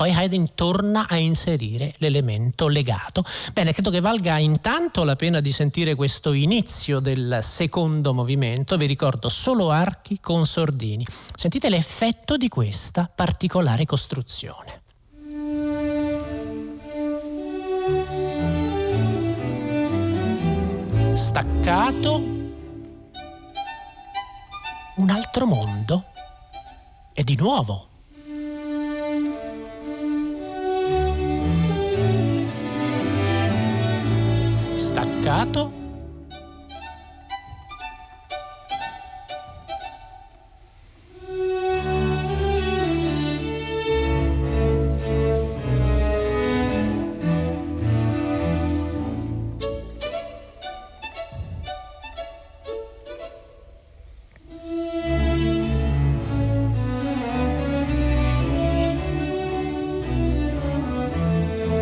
Poi 0.05 0.13
Haydn 0.13 0.55
torna 0.55 1.07
a 1.09 1.17
inserire 1.17 1.95
l'elemento 1.97 2.69
legato. 2.69 3.25
Bene, 3.55 3.73
credo 3.73 3.89
che 3.89 4.01
valga 4.01 4.37
intanto 4.37 5.03
la 5.03 5.17
pena 5.17 5.41
di 5.41 5.51
sentire 5.51 5.95
questo 5.95 6.35
inizio 6.35 7.01
del 7.01 7.39
secondo 7.41 8.13
movimento, 8.13 8.77
vi 8.77 8.85
ricordo 8.85 9.31
solo 9.31 9.71
archi 9.71 10.21
con 10.21 10.45
sordini. 10.45 11.07
Sentite 11.35 11.71
l'effetto 11.71 12.37
di 12.37 12.49
questa 12.49 13.11
particolare 13.15 13.87
costruzione. 13.87 14.83
Staccato, 21.15 22.15
un 24.97 25.09
altro 25.09 25.47
mondo 25.47 26.05
e 27.15 27.25
di 27.25 27.37
nuovo 27.37 27.93
staccato 35.25 35.73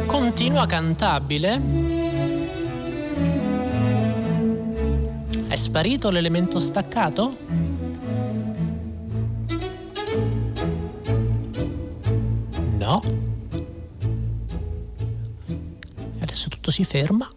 continua 0.07 0.67
cantabile 0.67 2.02
sparito 5.63 6.11
l'elemento 6.11 6.59
staccato? 6.59 7.39
No. 12.79 13.03
Adesso 16.21 16.49
tutto 16.49 16.73
si 16.73 16.83
ferma. 16.83 17.31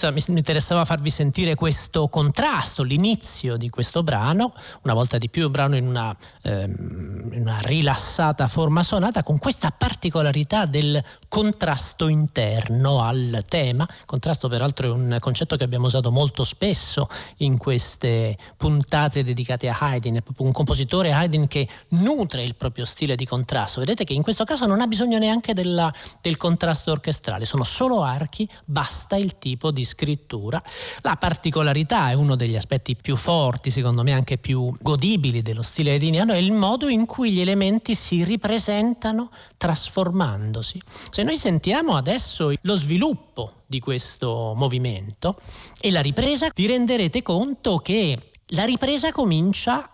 Questo 0.00 0.32
mi, 0.32 0.38
interessava 0.38 0.86
farvi 0.86 1.10
sentire 1.10 1.54
questo 1.54 2.08
contrasto, 2.08 2.82
l'inizio 2.82 3.58
di 3.58 3.68
questo 3.68 4.02
brano, 4.02 4.50
una 4.84 4.94
volta 4.94 5.18
di 5.18 5.28
più 5.28 5.44
un 5.44 5.50
brano 5.50 5.76
in 5.76 5.86
una, 5.86 6.16
ehm, 6.40 7.19
una 7.32 7.58
rilassata 7.60 8.46
forma 8.48 8.82
sonata, 8.82 9.22
con 9.22 9.38
questa 9.38 9.70
particolarità 9.70 10.66
del 10.66 11.02
contrasto 11.28 12.08
interno 12.08 13.02
al 13.02 13.44
tema. 13.48 13.88
Contrasto 14.04 14.48
peraltro 14.48 14.88
è 14.88 14.90
un 14.90 15.16
concetto 15.20 15.56
che 15.56 15.64
abbiamo 15.64 15.86
usato 15.86 16.10
molto 16.10 16.44
spesso 16.44 17.08
in 17.38 17.56
queste 17.58 18.36
puntate 18.56 19.22
dedicate 19.22 19.68
a 19.68 19.76
Haydn, 19.78 20.16
è 20.16 20.22
proprio 20.22 20.46
un 20.46 20.52
compositore 20.52 21.12
Haydn 21.12 21.46
che 21.46 21.68
nutre 21.90 22.42
il 22.42 22.54
proprio 22.54 22.84
stile 22.84 23.14
di 23.14 23.26
contrasto. 23.26 23.80
Vedete 23.80 24.04
che 24.04 24.12
in 24.12 24.22
questo 24.22 24.44
caso 24.44 24.66
non 24.66 24.80
ha 24.80 24.86
bisogno 24.86 25.18
neanche 25.18 25.54
della, 25.54 25.92
del 26.20 26.36
contrasto 26.36 26.90
orchestrale, 26.90 27.44
sono 27.44 27.64
solo 27.64 28.02
archi, 28.02 28.48
basta 28.64 29.16
il 29.16 29.38
tipo 29.38 29.70
di 29.70 29.84
scrittura. 29.84 30.62
La 31.02 31.16
particolarità 31.16 32.10
è 32.10 32.14
uno 32.14 32.34
degli 32.34 32.56
aspetti 32.56 32.96
più 32.96 33.16
forti, 33.16 33.70
secondo 33.70 34.02
me 34.02 34.12
anche 34.12 34.38
più 34.38 34.72
godibili 34.80 35.42
dello 35.42 35.62
stile 35.62 35.94
ediniano, 35.94 36.32
è 36.32 36.36
il 36.36 36.52
modo 36.52 36.88
in 36.88 37.06
cui 37.06 37.19
gli 37.24 37.40
elementi 37.40 37.94
si 37.94 38.24
ripresentano 38.24 39.30
trasformandosi. 39.56 40.80
Se 41.10 41.22
noi 41.22 41.36
sentiamo 41.36 41.96
adesso 41.96 42.52
lo 42.62 42.74
sviluppo 42.76 43.62
di 43.66 43.80
questo 43.80 44.54
movimento 44.56 45.36
e 45.80 45.90
la 45.90 46.00
ripresa, 46.00 46.50
vi 46.54 46.66
renderete 46.66 47.22
conto 47.22 47.78
che 47.78 48.30
la 48.48 48.64
ripresa 48.64 49.12
comincia 49.12 49.90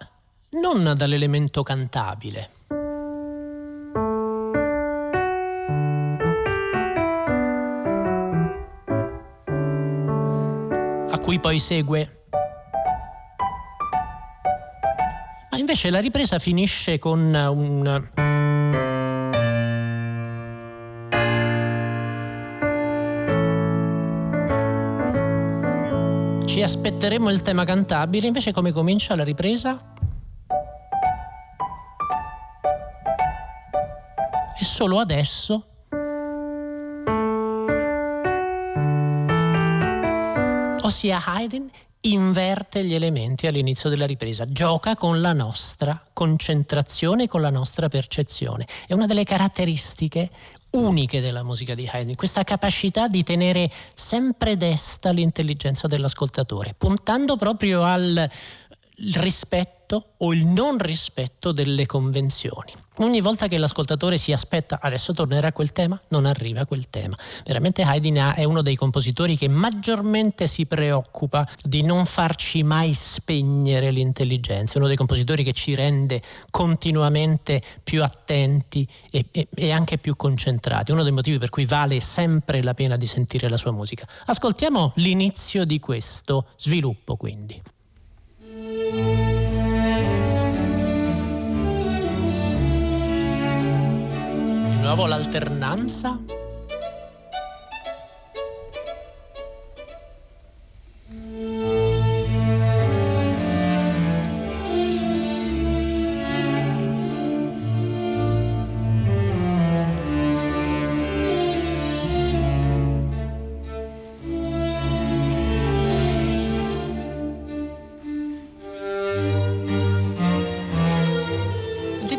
non 0.51 0.95
dall'elemento 0.97 1.63
cantabile, 1.63 2.51
cui 11.27 11.41
poi 11.41 11.59
segue. 11.59 12.26
Ma 15.57 15.63
invece 15.63 15.89
la 15.89 16.01
ripresa 16.01 16.39
finisce 16.39 16.99
con 16.99 17.33
un... 17.33 18.09
Ci 26.45 26.63
aspetteremo 26.63 27.31
il 27.31 27.41
tema 27.41 27.65
cantabile, 27.65 28.27
invece 28.27 28.53
come 28.53 28.71
comincia 28.71 29.17
la 29.17 29.25
ripresa? 29.25 29.95
E 34.61 34.63
solo 34.63 34.99
adesso 34.99 35.69
ossia 40.83 41.23
Haydn 41.25 41.71
inverte 42.13 42.85
gli 42.85 42.95
elementi 42.95 43.47
all'inizio 43.47 43.89
della 43.89 44.07
ripresa, 44.07 44.45
gioca 44.45 44.95
con 44.95 45.21
la 45.21 45.33
nostra 45.33 46.01
concentrazione, 46.13 47.27
con 47.27 47.41
la 47.41 47.51
nostra 47.51 47.89
percezione. 47.89 48.67
È 48.87 48.93
una 48.93 49.07
delle 49.07 49.25
caratteristiche 49.25 50.31
uniche 50.73 51.21
della 51.21 51.43
musica 51.43 51.75
di 51.75 51.89
Haydn, 51.91 52.15
questa 52.15 52.45
capacità 52.45 53.09
di 53.09 53.23
tenere 53.23 53.71
sempre 53.95 54.57
desta 54.57 55.11
l'intelligenza 55.11 55.87
dell'ascoltatore, 55.87 56.75
puntando 56.77 57.37
proprio 57.37 57.83
al 57.83 58.29
rispetto 59.13 60.13
o 60.19 60.33
il 60.33 60.45
non 60.45 60.79
rispetto 60.79 61.53
delle 61.53 61.87
convenzioni. 61.87 62.73
Ogni 62.99 63.21
volta 63.21 63.47
che 63.47 63.59
l'ascoltatore 63.59 64.17
si 64.17 64.33
aspetta 64.33 64.79
adesso 64.81 65.13
tornerà 65.13 65.53
quel 65.53 65.73
tema, 65.73 66.01
non 66.09 66.25
arriva 66.25 66.65
quel 66.65 66.89
tema. 66.89 67.15
Veramente 67.45 67.83
Haydn 67.83 68.33
è 68.35 68.45
uno 68.45 68.63
dei 68.63 68.75
compositori 68.75 69.37
che 69.37 69.49
maggiormente 69.49 70.47
si 70.47 70.65
preoccupa 70.65 71.47
di 71.63 71.83
non 71.83 72.07
farci 72.07 72.63
mai 72.63 72.95
spegnere 72.95 73.91
l'intelligenza, 73.91 74.75
è 74.75 74.79
uno 74.79 74.87
dei 74.87 74.97
compositori 74.97 75.45
che 75.45 75.53
ci 75.53 75.75
rende 75.75 76.23
continuamente 76.51 77.61
più 77.85 78.03
attenti 78.03 78.89
e, 79.11 79.27
e, 79.31 79.47
e 79.55 79.71
anche 79.73 79.99
più 79.99 80.17
concentrati, 80.17 80.91
uno 80.91 81.03
dei 81.03 81.13
motivi 81.13 81.37
per 81.37 81.51
cui 81.51 81.67
vale 81.67 82.01
sempre 82.01 82.63
la 82.63 82.73
pena 82.73 82.97
di 82.97 83.07
sentire 83.07 83.51
la 83.51 83.59
sua 83.59 83.73
musica. 83.73 84.07
Ascoltiamo 84.25 84.93
l'inizio 84.97 85.67
di 85.67 85.79
questo 85.79 86.47
sviluppo 86.57 87.17
quindi. 87.17 87.61
Nuovo 94.87 95.07
l'alternanza 95.07 96.17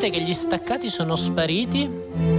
che 0.09 0.21
gli 0.21 0.33
staccati 0.33 0.87
sono 0.87 1.17
spariti. 1.17 2.36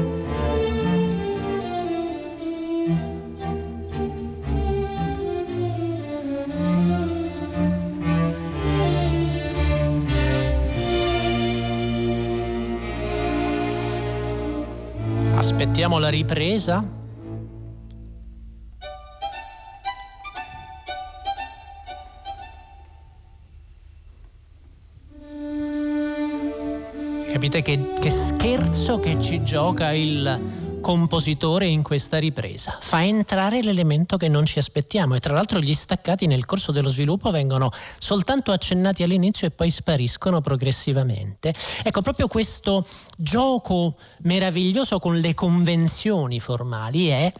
Aspettiamo 15.60 15.98
la 15.98 16.08
ripresa. 16.08 16.88
Capite 27.32 27.62
che, 27.62 27.92
che 27.98 28.10
scherzo 28.10 29.00
che 29.00 29.20
ci 29.20 29.42
gioca 29.42 29.90
il 29.90 30.67
compositore 30.88 31.66
in 31.66 31.82
questa 31.82 32.16
ripresa. 32.16 32.78
Fa 32.80 33.04
entrare 33.04 33.60
l'elemento 33.60 34.16
che 34.16 34.28
non 34.28 34.46
ci 34.46 34.58
aspettiamo 34.58 35.16
e 35.16 35.20
tra 35.20 35.34
l'altro 35.34 35.60
gli 35.60 35.74
staccati 35.74 36.26
nel 36.26 36.46
corso 36.46 36.72
dello 36.72 36.88
sviluppo 36.88 37.30
vengono 37.30 37.70
soltanto 37.98 38.52
accennati 38.52 39.02
all'inizio 39.02 39.46
e 39.46 39.50
poi 39.50 39.70
spariscono 39.70 40.40
progressivamente. 40.40 41.52
Ecco, 41.82 42.00
proprio 42.00 42.26
questo 42.26 42.86
gioco 43.18 43.96
meraviglioso 44.20 44.98
con 44.98 45.18
le 45.18 45.34
convenzioni 45.34 46.40
formali 46.40 47.08
è 47.08 47.30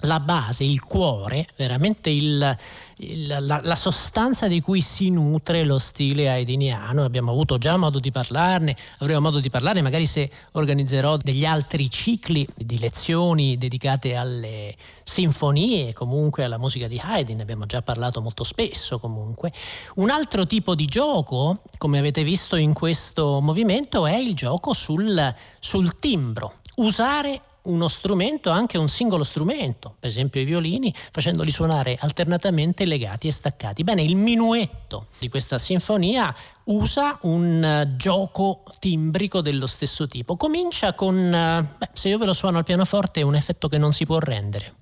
la 0.00 0.20
base, 0.20 0.64
il 0.64 0.82
cuore, 0.82 1.46
veramente 1.56 2.10
il, 2.10 2.56
il, 2.96 3.36
la, 3.40 3.60
la, 3.62 3.74
sostanza 3.74 4.48
di 4.48 4.60
cui 4.60 4.80
si 4.80 5.10
nutre 5.10 5.64
lo 5.64 5.78
stile 5.78 6.28
haydniano. 6.28 7.04
Abbiamo 7.04 7.30
avuto 7.30 7.58
già 7.58 7.76
modo 7.76 8.00
di 8.00 8.10
parlarne, 8.10 8.76
avremo 8.98 9.20
modo 9.20 9.38
di 9.38 9.50
parlarne 9.50 9.82
magari 9.82 10.06
se 10.06 10.30
organizzerò 10.52 11.16
degli 11.16 11.44
altri 11.44 11.88
cicli 11.88 12.46
di 12.56 12.78
lezioni 12.78 13.56
dedicate 13.58 14.16
alle 14.16 14.74
sinfonie, 15.04 15.92
comunque 15.92 16.44
alla 16.44 16.58
musica 16.58 16.88
di 16.88 17.00
Haydn, 17.02 17.40
abbiamo 17.40 17.66
già 17.66 17.82
parlato 17.82 18.20
molto 18.20 18.44
spesso 18.44 18.98
comunque. 18.98 19.52
Un 19.96 20.10
altro 20.10 20.46
tipo 20.46 20.74
di 20.74 20.86
gioco, 20.86 21.60
come 21.78 21.98
avete 21.98 22.24
visto 22.24 22.56
in 22.56 22.72
questo 22.72 23.40
movimento, 23.40 24.06
è 24.06 24.16
il 24.16 24.34
gioco 24.34 24.72
sul, 24.72 25.34
sul 25.58 25.96
timbro. 25.96 26.54
Usare 26.76 27.42
uno 27.64 27.88
strumento, 27.88 28.50
anche 28.50 28.78
un 28.78 28.88
singolo 28.88 29.24
strumento, 29.24 29.94
per 29.98 30.08
esempio 30.08 30.40
i 30.40 30.44
violini, 30.44 30.92
facendoli 31.12 31.50
suonare 31.50 31.96
alternatamente 32.00 32.84
legati 32.84 33.28
e 33.28 33.32
staccati. 33.32 33.84
Bene, 33.84 34.02
il 34.02 34.16
minuetto 34.16 35.06
di 35.18 35.28
questa 35.28 35.58
sinfonia 35.58 36.34
usa 36.64 37.18
un 37.22 37.84
uh, 37.84 37.96
gioco 37.96 38.62
timbrico 38.78 39.40
dello 39.40 39.66
stesso 39.66 40.06
tipo. 40.06 40.36
Comincia 40.36 40.94
con, 40.94 41.16
uh, 41.16 41.76
beh, 41.78 41.90
se 41.92 42.08
io 42.08 42.18
ve 42.18 42.26
lo 42.26 42.32
suono 42.32 42.58
al 42.58 42.64
pianoforte, 42.64 43.20
è 43.20 43.24
un 43.24 43.34
effetto 43.34 43.68
che 43.68 43.78
non 43.78 43.92
si 43.92 44.06
può 44.06 44.18
rendere. 44.18 44.74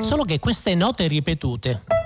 Solo 0.00 0.22
che 0.24 0.38
queste 0.38 0.74
note 0.74 1.06
ripetute 1.06 1.97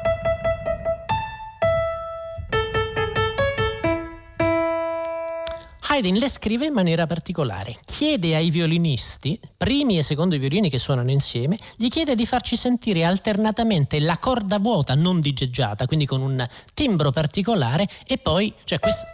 Haydn 5.92 6.16
le 6.16 6.30
scrive 6.30 6.64
in 6.64 6.72
maniera 6.72 7.06
particolare. 7.06 7.76
Chiede 7.84 8.34
ai 8.34 8.48
violinisti, 8.48 9.38
primi 9.58 9.98
e 9.98 10.02
secondo 10.02 10.34
i 10.34 10.38
violini 10.38 10.70
che 10.70 10.78
suonano 10.78 11.10
insieme, 11.10 11.58
gli 11.76 11.88
chiede 11.88 12.14
di 12.14 12.24
farci 12.24 12.56
sentire 12.56 13.04
alternatamente 13.04 14.00
la 14.00 14.16
corda 14.16 14.58
vuota 14.58 14.94
non 14.94 15.20
digeggiata, 15.20 15.84
quindi 15.84 16.06
con 16.06 16.22
un 16.22 16.48
timbro 16.72 17.10
particolare, 17.10 17.86
e 18.06 18.16
poi, 18.16 18.54
cioè 18.64 18.78
questo, 18.78 19.06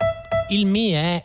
il 0.50 0.66
mi 0.66 0.90
è... 0.90 1.20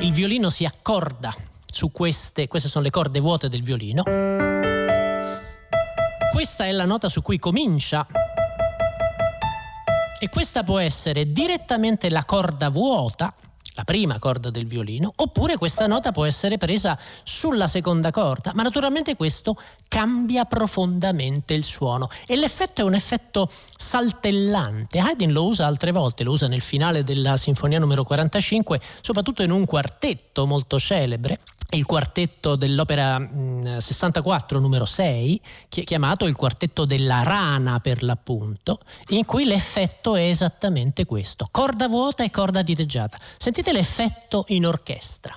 Il 0.00 0.12
violino 0.12 0.50
si 0.50 0.64
accorda 0.64 1.32
su 1.64 1.92
queste, 1.92 2.48
queste 2.48 2.68
sono 2.68 2.82
le 2.82 2.90
corde 2.90 3.20
vuote 3.20 3.48
del 3.48 3.62
violino. 3.62 4.02
Questa 6.32 6.64
è 6.64 6.72
la 6.72 6.84
nota 6.84 7.08
su 7.08 7.22
cui 7.22 7.38
comincia 7.38 8.04
e 10.18 10.28
questa 10.28 10.64
può 10.64 10.80
essere 10.80 11.26
direttamente 11.26 12.10
la 12.10 12.24
corda 12.24 12.70
vuota 12.70 13.32
la 13.74 13.84
prima 13.84 14.18
corda 14.18 14.50
del 14.50 14.66
violino, 14.66 15.12
oppure 15.16 15.56
questa 15.56 15.86
nota 15.86 16.12
può 16.12 16.24
essere 16.24 16.58
presa 16.58 16.98
sulla 17.22 17.68
seconda 17.68 18.10
corda, 18.10 18.52
ma 18.54 18.62
naturalmente 18.62 19.16
questo 19.16 19.56
cambia 19.88 20.44
profondamente 20.44 21.54
il 21.54 21.64
suono 21.64 22.08
e 22.26 22.36
l'effetto 22.36 22.80
è 22.80 22.84
un 22.84 22.94
effetto 22.94 23.50
saltellante. 23.76 24.98
Haydn 24.98 25.32
lo 25.32 25.46
usa 25.46 25.66
altre 25.66 25.92
volte, 25.92 26.24
lo 26.24 26.32
usa 26.32 26.46
nel 26.46 26.60
finale 26.60 27.04
della 27.04 27.36
sinfonia 27.36 27.78
numero 27.78 28.04
45, 28.04 28.80
soprattutto 29.00 29.42
in 29.42 29.50
un 29.50 29.64
quartetto 29.64 30.46
molto 30.46 30.78
celebre 30.78 31.38
il 31.70 31.86
quartetto 31.86 32.56
dell'opera 32.56 33.28
64 33.78 34.60
numero 34.60 34.84
6, 34.84 35.40
chiamato 35.68 36.26
il 36.26 36.36
quartetto 36.36 36.84
della 36.84 37.22
rana 37.22 37.80
per 37.80 38.02
l'appunto, 38.02 38.78
in 39.08 39.24
cui 39.24 39.44
l'effetto 39.44 40.14
è 40.16 40.22
esattamente 40.22 41.04
questo, 41.04 41.46
corda 41.50 41.88
vuota 41.88 42.22
e 42.22 42.30
corda 42.30 42.62
diteggiata. 42.62 43.18
Sentite 43.36 43.72
l'effetto 43.72 44.44
in 44.48 44.66
orchestra. 44.66 45.36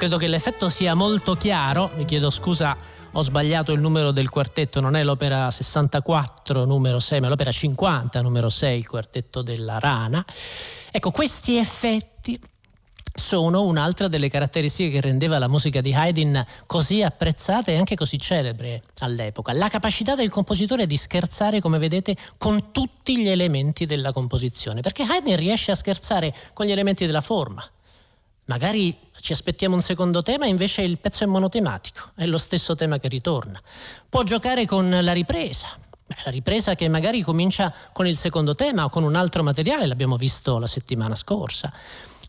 Credo 0.00 0.16
che 0.16 0.28
l'effetto 0.28 0.70
sia 0.70 0.94
molto 0.94 1.34
chiaro. 1.34 1.90
Mi 1.96 2.06
chiedo 2.06 2.30
scusa, 2.30 2.74
ho 3.12 3.22
sbagliato 3.22 3.72
il 3.72 3.80
numero 3.80 4.12
del 4.12 4.30
quartetto, 4.30 4.80
non 4.80 4.96
è 4.96 5.04
l'opera 5.04 5.50
64 5.50 6.64
numero 6.64 6.98
6, 6.98 7.20
ma 7.20 7.28
l'opera 7.28 7.52
50 7.52 8.22
numero 8.22 8.48
6, 8.48 8.78
il 8.78 8.88
quartetto 8.88 9.42
della 9.42 9.78
rana. 9.78 10.24
Ecco, 10.90 11.10
questi 11.10 11.58
effetti 11.58 12.40
sono 13.12 13.64
un'altra 13.64 14.08
delle 14.08 14.30
caratteristiche 14.30 14.88
che 14.88 15.00
rendeva 15.02 15.38
la 15.38 15.48
musica 15.48 15.82
di 15.82 15.92
Haydn 15.92 16.42
così 16.64 17.02
apprezzata 17.02 17.70
e 17.70 17.76
anche 17.76 17.94
così 17.94 18.18
celebre 18.18 18.82
all'epoca. 19.00 19.52
La 19.52 19.68
capacità 19.68 20.14
del 20.14 20.30
compositore 20.30 20.86
di 20.86 20.96
scherzare, 20.96 21.60
come 21.60 21.76
vedete, 21.76 22.16
con 22.38 22.72
tutti 22.72 23.18
gli 23.18 23.28
elementi 23.28 23.84
della 23.84 24.12
composizione, 24.12 24.80
perché 24.80 25.02
Haydn 25.02 25.36
riesce 25.36 25.72
a 25.72 25.74
scherzare 25.74 26.34
con 26.54 26.64
gli 26.64 26.72
elementi 26.72 27.04
della 27.04 27.20
forma, 27.20 27.62
Magari 28.50 28.98
ci 29.20 29.32
aspettiamo 29.32 29.76
un 29.76 29.80
secondo 29.80 30.22
tema, 30.22 30.44
invece 30.44 30.82
il 30.82 30.98
pezzo 30.98 31.22
è 31.22 31.26
monotematico, 31.28 32.10
è 32.16 32.26
lo 32.26 32.36
stesso 32.36 32.74
tema 32.74 32.98
che 32.98 33.06
ritorna. 33.06 33.60
Può 34.08 34.24
giocare 34.24 34.66
con 34.66 34.90
la 34.90 35.12
ripresa, 35.12 35.68
la 36.24 36.32
ripresa 36.32 36.74
che 36.74 36.88
magari 36.88 37.22
comincia 37.22 37.72
con 37.92 38.08
il 38.08 38.16
secondo 38.16 38.56
tema 38.56 38.86
o 38.86 38.88
con 38.88 39.04
un 39.04 39.14
altro 39.14 39.44
materiale, 39.44 39.86
l'abbiamo 39.86 40.16
visto 40.16 40.58
la 40.58 40.66
settimana 40.66 41.14
scorsa 41.14 41.72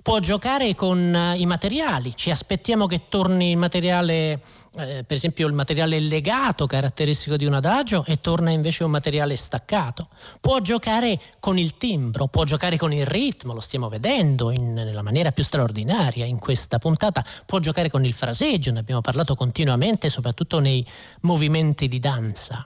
può 0.01 0.19
giocare 0.19 0.73
con 0.75 1.13
eh, 1.13 1.37
i 1.37 1.45
materiali, 1.45 2.13
ci 2.15 2.31
aspettiamo 2.31 2.85
che 2.85 3.03
torni 3.09 3.51
il 3.51 3.57
materiale, 3.57 4.41
eh, 4.77 5.03
per 5.05 5.17
esempio 5.17 5.47
il 5.47 5.53
materiale 5.53 5.99
legato 5.99 6.65
caratteristico 6.65 7.37
di 7.37 7.45
un 7.45 7.53
adagio 7.53 8.03
e 8.05 8.19
torna 8.19 8.49
invece 8.49 8.83
un 8.83 8.91
materiale 8.91 9.35
staccato. 9.35 10.07
Può 10.39 10.59
giocare 10.59 11.19
con 11.39 11.57
il 11.57 11.77
timbro, 11.77 12.27
può 12.27 12.43
giocare 12.43 12.77
con 12.77 12.91
il 12.93 13.05
ritmo, 13.05 13.53
lo 13.53 13.59
stiamo 13.59 13.89
vedendo 13.89 14.51
in, 14.51 14.73
nella 14.73 15.03
maniera 15.03 15.31
più 15.31 15.43
straordinaria 15.43 16.25
in 16.25 16.39
questa 16.39 16.79
puntata, 16.79 17.23
può 17.45 17.59
giocare 17.59 17.89
con 17.89 18.03
il 18.05 18.13
fraseggio, 18.13 18.71
ne 18.71 18.79
abbiamo 18.79 19.01
parlato 19.01 19.35
continuamente, 19.35 20.09
soprattutto 20.09 20.59
nei 20.59 20.85
movimenti 21.21 21.87
di 21.87 21.99
danza 21.99 22.63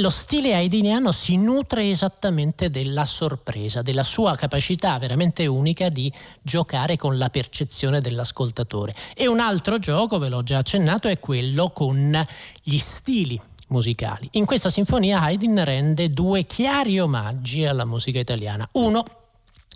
lo 0.00 0.10
stile 0.10 0.54
haydniano 0.54 1.12
si 1.12 1.36
nutre 1.36 1.88
esattamente 1.88 2.68
della 2.68 3.04
sorpresa, 3.04 3.80
della 3.80 4.02
sua 4.02 4.34
capacità 4.34 4.98
veramente 4.98 5.46
unica 5.46 5.88
di 5.88 6.12
giocare 6.42 6.96
con 6.96 7.16
la 7.16 7.30
percezione 7.30 8.00
dell'ascoltatore. 8.00 8.94
E 9.14 9.28
un 9.28 9.38
altro 9.38 9.78
gioco, 9.78 10.18
ve 10.18 10.28
l'ho 10.28 10.42
già 10.42 10.58
accennato, 10.58 11.06
è 11.06 11.20
quello 11.20 11.70
con 11.70 12.26
gli 12.62 12.78
stili 12.78 13.40
musicali. 13.68 14.28
In 14.32 14.46
questa 14.46 14.70
sinfonia 14.70 15.20
Haydn 15.20 15.62
rende 15.62 16.10
due 16.12 16.44
chiari 16.44 16.98
omaggi 16.98 17.64
alla 17.64 17.84
musica 17.84 18.18
italiana. 18.18 18.68
Uno 18.72 19.04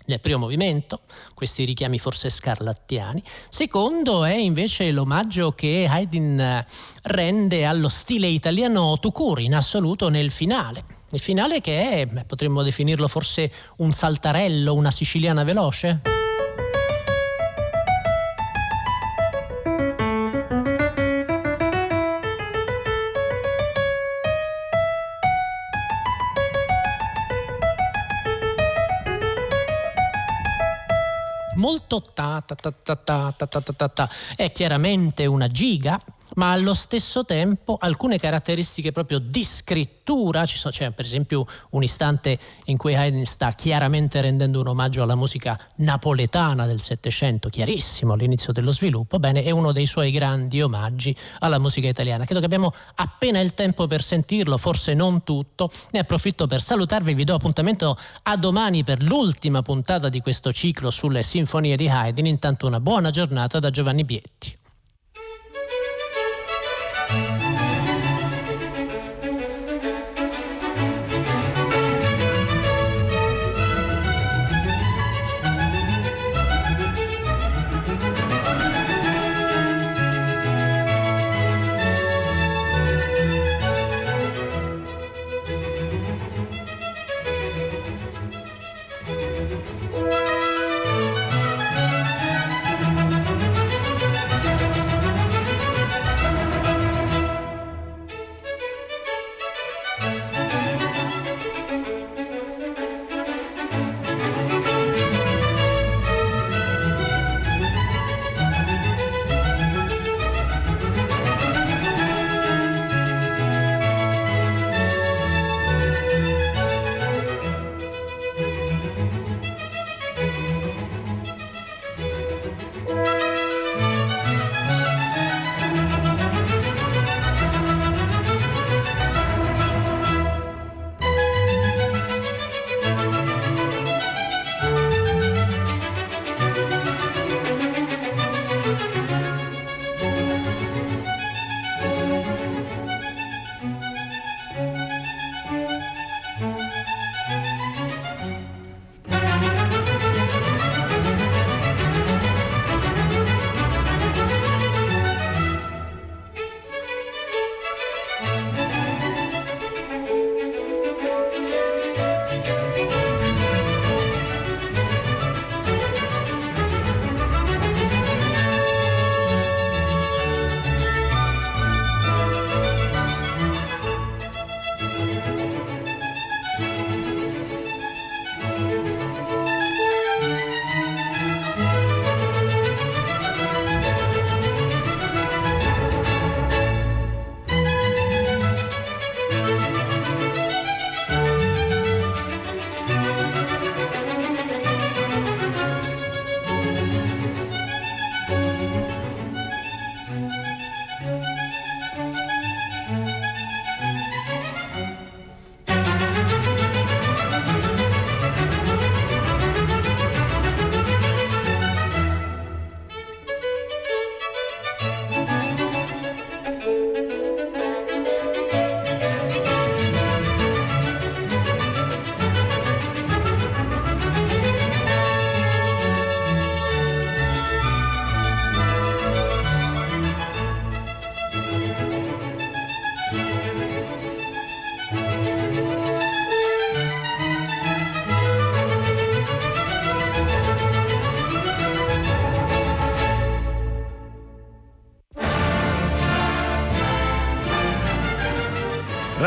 nel 0.05 0.19
primo 0.19 0.39
movimento, 0.39 0.99
questi 1.33 1.63
richiami 1.63 1.99
forse 1.99 2.29
scarlattiani. 2.29 3.23
Secondo 3.49 4.23
è 4.23 4.33
invece 4.33 4.91
l'omaggio 4.91 5.51
che 5.51 5.87
Haydn 5.89 6.65
rende 7.03 7.65
allo 7.65 7.89
stile 7.89 8.27
italiano 8.27 8.97
tout 8.99 9.39
in 9.39 9.55
assoluto 9.55 10.09
nel 10.09 10.31
finale. 10.31 10.83
Il 11.11 11.19
finale 11.19 11.61
che 11.61 12.01
è, 12.01 12.23
potremmo 12.25 12.63
definirlo 12.63 13.07
forse 13.07 13.51
un 13.77 13.91
saltarello, 13.91 14.73
una 14.73 14.91
siciliana 14.91 15.43
veloce? 15.43 16.12
Ta 32.01 32.41
ta 32.45 32.55
ta 32.55 32.71
ta 32.71 32.95
ta 32.95 33.31
ta 33.37 33.47
ta 33.47 33.61
ta 33.61 33.87
ta, 33.87 34.09
è 34.35 34.51
chiaramente 34.51 35.25
una 35.25 35.47
giga, 35.47 35.99
ma 36.35 36.51
allo 36.51 36.73
stesso 36.73 37.25
tempo 37.25 37.77
alcune 37.79 38.19
caratteristiche 38.19 38.91
proprio 38.91 39.19
di 39.19 39.43
scrittura, 39.43 40.45
c'è 40.45 40.91
per 40.91 41.05
esempio 41.05 41.45
un 41.71 41.83
istante 41.83 42.37
in 42.65 42.77
cui 42.77 42.95
Haydn 42.95 43.25
sta 43.25 43.51
chiaramente 43.51 44.21
rendendo 44.21 44.59
un 44.59 44.67
omaggio 44.67 45.03
alla 45.03 45.15
musica 45.15 45.59
napoletana 45.77 46.65
del 46.65 46.79
Settecento, 46.79 47.49
chiarissimo 47.49 48.13
all'inizio 48.13 48.51
dello 48.53 48.71
sviluppo, 48.71 49.19
bene, 49.19 49.43
è 49.43 49.51
uno 49.51 49.71
dei 49.71 49.85
suoi 49.85 50.11
grandi 50.11 50.61
omaggi 50.61 51.15
alla 51.39 51.59
musica 51.59 51.87
italiana. 51.87 52.25
Credo 52.25 52.39
che 52.39 52.45
abbiamo 52.45 52.71
appena 52.95 53.39
il 53.39 53.53
tempo 53.53 53.87
per 53.87 54.01
sentirlo, 54.03 54.57
forse 54.57 54.93
non 54.93 55.23
tutto, 55.23 55.69
ne 55.91 55.99
approfitto 55.99 56.47
per 56.47 56.61
salutarvi, 56.61 57.13
vi 57.13 57.23
do 57.23 57.35
appuntamento 57.35 57.97
a 58.23 58.37
domani 58.37 58.83
per 58.83 59.03
l'ultima 59.03 59.61
puntata 59.61 60.09
di 60.09 60.19
questo 60.19 60.51
ciclo 60.51 60.91
sulle 60.91 61.23
sinfonie 61.23 61.75
di 61.75 61.87
Haydn, 61.87 62.25
intanto 62.25 62.67
una 62.67 62.79
buona 62.79 63.09
giornata 63.09 63.59
da 63.59 63.69
Giovanni 63.69 64.03
Bietti. 64.03 64.61